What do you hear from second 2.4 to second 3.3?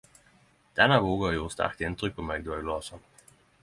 då eg las den.